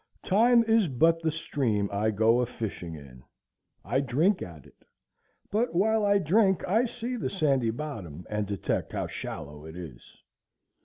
Time 0.25 0.63
is 0.63 0.87
but 0.87 1.21
the 1.21 1.29
stream 1.29 1.87
I 1.93 2.09
go 2.09 2.39
a 2.39 2.47
fishing 2.47 2.95
in. 2.95 3.23
I 3.85 3.99
drink 3.99 4.41
at 4.41 4.65
it; 4.65 4.83
but 5.51 5.75
while 5.75 6.03
I 6.03 6.17
drink 6.17 6.67
I 6.67 6.85
see 6.85 7.15
the 7.17 7.29
sandy 7.29 7.69
bottom 7.69 8.25
and 8.27 8.47
detect 8.47 8.93
how 8.93 9.05
shallow 9.05 9.63
it 9.67 9.75
is. 9.75 10.23